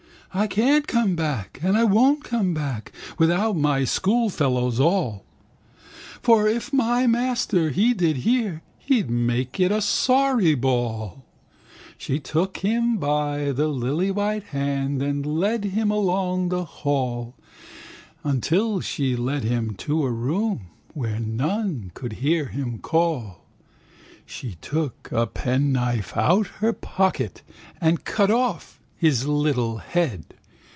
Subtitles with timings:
[0.33, 5.25] I can't come back and I won't come back Without my schoolfellows all.
[6.21, 11.25] For if my master he did hear He'd make it a sorry ball."
[11.97, 17.35] She took him by the lilywhite hand And led him along the hall
[18.23, 23.43] Until she led him to a room Where none could hear him call.
[24.25, 27.41] She took a penknife out of her pocket
[27.81, 30.23] And cut off his little head.